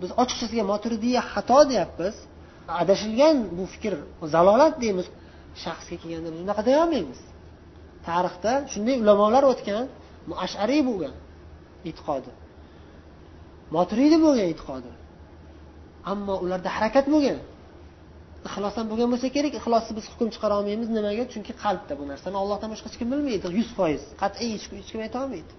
biz 0.00 0.10
ochiqchasiga 0.22 0.64
moturidiya 0.72 1.22
xato 1.32 1.58
deyapmiz. 1.70 2.16
Adashilgan 2.82 3.36
bu 3.58 3.64
fikr 3.74 3.94
zalolat 4.34 4.74
deymiz 4.82 5.06
shaxsga 5.64 5.96
kelganda 6.02 6.28
biz 6.34 6.40
unaqa 6.46 6.62
deyolmaymiz 6.70 7.20
tarixda 8.08 8.52
shunday 8.72 8.96
ulamolar 9.02 9.44
o'tgan 9.52 9.84
ashariy 10.44 10.82
bo'lgan 10.88 11.14
e'tiqodi. 11.88 12.30
Moturidiy 13.76 14.20
bo'lgan 14.26 14.46
e'tiqodi. 14.52 14.90
Ammo 16.12 16.34
ularda 16.44 16.68
harakat 16.76 17.06
bo'lgan. 17.14 17.38
Ixlos 18.48 18.74
ham 18.78 18.86
bo'lgan 18.90 19.08
bo'lsa 19.12 19.28
kerak 19.36 19.54
ixlossiz 19.60 19.92
biz 19.98 20.06
hukm 20.12 20.28
chiqara 20.34 20.54
olmaymiz 20.60 20.88
nimaga? 20.96 21.24
Chunki 21.32 21.52
qalbda 21.64 21.92
bu 22.00 22.04
narsani 22.12 22.36
ollohdan 22.42 22.68
boshqa 22.72 22.86
hech 22.90 22.98
kim 23.00 23.08
bilmaydi. 23.12 23.46
Yuz 23.58 23.68
foiz. 23.78 24.02
Qat'iy 24.22 24.48
hech 24.54 24.66
kim 24.92 25.00
ayta 25.06 25.16
olmaydi. 25.24 25.52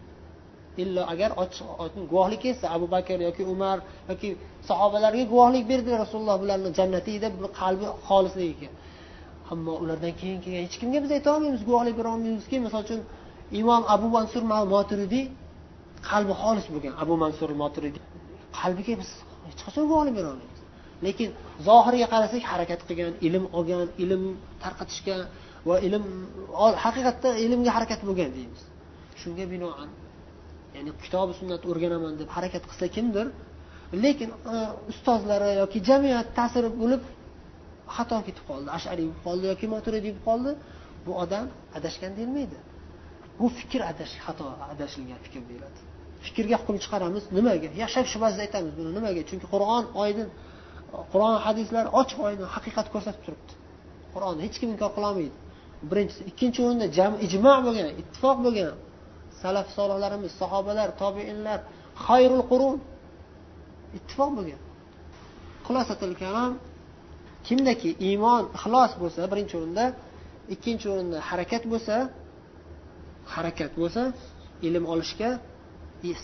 Illo 0.84 1.04
agar 1.14 1.30
ochiq 1.44 1.66
guvohlik 2.12 2.42
kelsa 2.46 2.66
abu 2.76 2.88
bakr 2.96 3.20
yoki 3.28 3.44
umar 3.54 3.78
yoki 4.12 4.30
sahobalarga 4.70 5.24
guvohlik 5.34 5.64
berdilar 5.72 6.00
rasululloh 6.06 6.38
bularni 6.44 6.70
jannatiy 6.80 7.18
deb 7.26 7.34
qalbi 7.62 7.86
xolisligiga 8.08 8.70
ammo 9.52 9.74
ulardan 9.84 10.14
keyin 10.20 10.40
kelgan 10.44 10.64
hech 10.68 10.78
kimga 10.82 11.00
biz 11.04 11.12
ayta 11.18 11.30
olmaymiz 11.36 11.62
guvohlik 11.70 11.96
bera 12.00 12.10
olmaymizki 12.16 12.56
misol 12.66 12.82
uchun 12.88 13.02
imom 13.62 13.84
abu 13.96 14.08
mansur 14.16 14.44
moturidiy 14.74 15.26
qalbi 16.10 16.34
xolis 16.42 16.66
bo'lgan. 16.74 16.94
Abu 17.04 17.14
mansur 17.24 17.50
moturidiy 17.62 18.04
qalbiga 18.60 18.94
biz 19.02 19.10
hech 19.48 19.62
qachon 19.66 19.84
guvohlik 19.92 20.14
bera 20.20 20.28
olmaymiz. 20.34 20.57
Lekin 21.06 21.30
zohiriga 21.68 22.08
qarasak 22.14 22.44
harakat 22.52 22.82
qilgan 22.88 23.14
ilm 23.28 23.44
olgan 23.58 23.88
ilm 24.04 24.24
tarqatishga 24.64 25.16
va 25.70 25.76
ilm 25.88 26.06
haqiqatda 26.86 27.30
ilmga 27.46 27.72
harakat 27.78 28.02
bo'lgan 28.08 28.30
deymiz. 28.38 28.62
Shunga 29.22 29.46
binoan 29.54 29.90
ya'ni 30.76 30.92
kitobi 31.04 31.34
sunnat 31.40 31.62
o'rganaman 31.72 32.14
deb 32.22 32.30
harakat 32.36 32.64
qilsa 32.70 32.86
kimdir 32.96 33.28
lekin 34.04 34.30
e, 34.54 34.56
ustozlari 34.92 35.50
yoki 35.62 35.80
jamiyat 35.90 36.28
ta'siri 36.40 36.70
bo'lib 36.82 37.02
xato 37.96 38.18
ketib 38.28 38.44
qoldi 38.50 38.70
ashariy 38.78 39.06
bo'lib 39.08 39.22
qoldi 39.28 39.46
yoki 39.52 39.66
maturidiy 39.76 40.14
bo'lib 40.14 40.26
qoldi 40.30 40.52
bu 41.06 41.12
odam 41.24 41.46
adashgan 41.78 42.12
deyilmaydi. 42.18 42.58
Bu 43.40 43.46
fikr 43.60 43.82
adash 43.92 44.14
xato 44.26 44.46
adashilgan 44.74 45.20
fikr 45.26 45.42
deyiladi. 45.50 45.80
Fikrga 46.26 46.58
hukm 46.62 46.78
chiqaramiz 46.84 47.24
nimaga? 47.38 47.70
Ya 47.82 47.88
shak 47.96 48.06
shubhasiz 48.14 48.40
aytamiz 48.46 48.74
buni 48.80 48.92
nimaga? 48.98 49.22
Chunki 49.30 49.48
qur'on 49.54 49.84
oydin 50.04 50.28
qur'on 51.12 51.36
hadislar 51.46 51.86
ochiq 52.02 52.20
oydin 52.28 52.48
haqiqat 52.56 52.88
ko'rsatib 52.94 53.22
turibdi. 53.26 53.54
Qur'onni 54.14 54.42
hech 54.46 54.58
kim 54.62 54.70
inkor 54.76 54.92
qilolmaydi. 54.98 55.38
Birinchisi 55.90 56.22
ikkinchi 56.32 56.60
o'rinda 56.66 56.86
ijmo 57.28 57.54
bo'lgan 57.66 57.90
ittifoq 58.02 58.38
bo'lgan 58.46 58.74
salaf 59.42 59.68
solihlarimiz 59.78 60.32
sahobalar 60.42 60.90
tobeinlar 61.02 61.60
xayrul 62.06 62.44
qurun 62.52 62.76
ittifoq 63.98 64.32
bo'lgan. 64.38 64.62
Xulosatil 65.66 66.14
kalom 66.24 66.52
kimdaki 67.48 67.90
iymon 68.08 68.44
ixlos 68.58 68.92
bo'lsa 69.02 69.22
birinchi 69.32 69.54
o'rinda 69.60 69.86
ikkinchi 70.54 70.86
o'rinda 70.94 71.18
harakat 71.30 71.64
bo'lsa 71.72 71.96
harakat 73.36 73.72
bo'lsa 73.82 74.02
ilm 74.68 74.84
olishga 74.94 75.30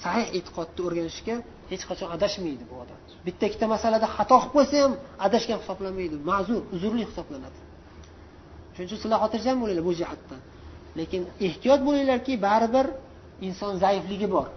sahih 0.04 0.28
e'tiqodni 0.38 0.82
o'rganishga 0.88 1.36
hech 1.71 1.84
qachon 1.89 2.10
adashmaydi 2.15 2.63
bu 2.69 2.76
odam. 2.84 2.99
Bitta 3.28 3.43
ikkita 3.49 3.65
masalada 3.76 4.08
xato 4.15 4.38
qilib 4.39 4.54
qo'ysa 4.56 4.76
ham 4.84 4.93
adashgan 5.26 5.58
hisoblanmaydi. 5.62 6.15
Ma'zur 6.30 6.62
uzrli 6.76 7.04
hisoblanadi. 7.10 7.60
Shuning 8.73 8.88
uchun 8.89 8.99
sizlar 9.04 9.19
xotirjam 9.23 9.58
bo'linglar 9.62 9.86
bu 9.89 9.93
jihatdan. 9.99 10.39
Lekin 10.99 11.21
ehtiyot 11.47 11.82
bo'linglarki 11.88 12.34
baribir 12.47 12.86
inson 13.47 13.73
zaifligi 13.84 14.28
bor. 14.36 14.47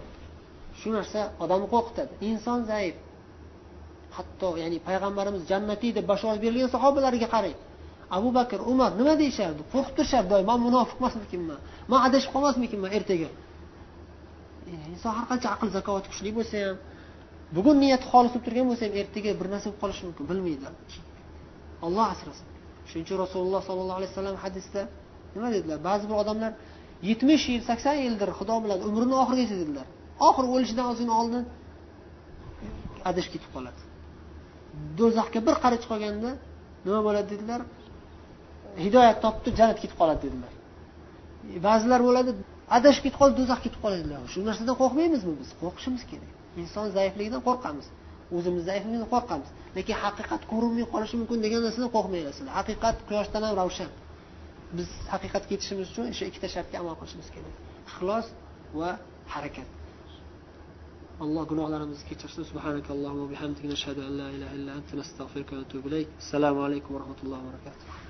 Shu 0.79 0.87
narsa 0.97 1.19
odamni 1.43 1.67
qo'rqitadi. 1.73 2.11
Inson 2.29 2.59
zaif. 2.71 2.95
Hatto 4.17 4.49
ya'ni 4.61 4.77
payg'ambarimiz 4.87 5.41
jannatiy 5.51 5.91
deb 5.97 6.05
bashorat 6.11 6.39
berilgan 6.43 6.69
sahobalarga 6.75 7.27
qarang. 7.35 7.57
Abu 8.17 8.29
bakr 8.37 8.59
umar 8.71 8.91
nima 8.99 9.13
deyishardi? 9.21 9.61
Qo'rqib 9.73 9.93
turishardi 9.97 10.29
doim 10.33 10.45
man 10.51 10.59
munofiq 10.67 10.97
emasmikinman 11.01 11.59
man? 11.91 11.99
Adashib 12.07 12.31
qolmasmikinman 12.35 12.91
ertaga? 12.97 13.29
E, 14.71 14.73
inson 14.93 15.11
har 15.17 15.25
qancha 15.31 15.47
aql 15.55 15.67
zakovat 15.77 16.05
kuchli 16.11 16.31
bo'lsa 16.37 16.55
ham 16.65 16.77
bugun 17.55 17.75
niyati 17.83 18.05
xolis 18.11 18.31
bo'lib 18.33 18.45
turgan 18.47 18.65
bo'lsa 18.69 18.83
ham 18.87 18.95
ertaga 19.01 19.31
bir 19.39 19.47
narsa 19.53 19.65
bo'lib 19.67 19.79
qolishi 19.83 20.03
mumkin 20.07 20.25
bilmaydi. 20.31 20.65
Olloh 21.85 22.05
asrasin. 22.13 22.47
Shuning 22.89 23.03
uchun 23.07 23.17
rasululloh 23.23 23.61
sollallohu 23.69 23.97
alayhi 23.99 24.11
vasallam 24.13 24.37
hadisda 24.45 24.81
nima 25.35 25.49
dedilar? 25.55 25.77
Ba'zi 25.89 26.05
bir 26.09 26.17
odamlar 26.23 26.51
yetmish 27.09 27.45
yil 27.53 27.63
sakson 27.69 27.95
yildir 28.05 28.29
xudo 28.39 28.55
bilan 28.63 28.79
umrini 28.87 29.15
oxirigacha 29.23 29.57
dedilar 29.63 29.87
oxiri 30.25 30.47
o'lishidan 30.55 30.85
ozgina 30.91 31.13
oldin 31.21 31.43
adashib 33.09 33.31
ketib 33.35 33.51
qoladi. 33.55 33.81
Do'zaxga 34.99 35.39
bir 35.47 35.55
qarich 35.63 35.85
qolganda 35.91 36.31
nima 36.85 36.99
bo'ladi 37.07 37.27
dedilar? 37.33 37.61
Hidoyat 38.85 39.17
topdi 39.25 39.49
jannatga 39.59 39.81
ketib 39.83 39.97
qoladi 40.01 40.21
dedilar. 40.27 40.53
Ba'zilar 41.67 41.99
bo'ladi 42.07 42.31
adashib 42.77 43.03
ketib 43.05 43.19
qoldi 43.21 43.35
do'zaxga 43.41 43.63
ketib 43.65 43.81
qoladi 43.83 44.01
dedilar 44.03 44.19
shu 44.33 44.39
narsadan 44.49 44.75
qo'rqmaymizmi 44.81 45.33
biz? 45.41 45.49
Qo'rqishimiz 45.61 46.03
kerak. 46.11 46.31
Inson 46.61 46.85
zaifligidan 46.97 47.41
qo'rqamiz. 47.47 47.85
O'zimiz 48.35 48.63
zaifligimizdan 48.69 49.09
qo'rqamiz. 49.15 49.49
Lekin 49.77 49.95
haqiqat 50.03 50.41
ko'rinmay 50.51 50.85
qolishi 50.93 51.15
mumkin 51.21 51.39
degan 51.45 51.61
narsadan 51.67 51.91
qo'rqmanglar 51.95 52.33
haqiqat 52.59 52.95
quyoshdan 53.09 53.41
ham 53.47 53.53
ravshan. 53.61 53.91
Biz 54.77 54.89
haqiqatga 55.13 55.51
yetishimiz 55.55 55.85
uchun 55.91 56.05
o'sha 56.11 56.25
ikkita 56.29 56.47
shartga 56.55 56.75
amal 56.81 56.95
qilishimiz 56.99 57.27
kerak. 57.35 57.53
Ixlos 57.89 58.27
va 58.79 58.89
harakat. 59.33 59.67
Alloh 61.23 61.43
gunohlarimizni 61.51 62.05
kechirsin. 62.09 62.43
Subhanakallohumma 62.51 63.25
bihamdika 63.33 63.67
nashhadu 63.73 64.01
an 64.07 64.13
la 64.21 64.27
ilaha 64.35 64.53
illa 64.59 64.71
anta 64.79 64.93
nastag'firuka 65.01 65.51
va 65.55 65.59
natubu 65.63 65.85
ilayk. 65.91 66.07
Assalomu 66.23 66.59
alaykum 66.67 66.89
va 66.95 66.99
rahmatullohi 67.03 67.41
va 67.45 67.49
barakatuh. 67.51 68.06